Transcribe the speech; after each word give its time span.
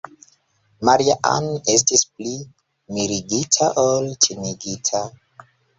Maria-Ann 0.87 1.51
estis 1.75 2.05
pli 2.15 2.33
mirigita 2.97 3.73
ol 3.87 4.13
timigita. 4.27 5.09